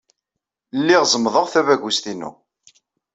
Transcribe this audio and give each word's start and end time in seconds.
Lliɣ 0.79 1.03
zemmḍeɣ 1.11 1.45
tabagust-inu. 1.47 2.31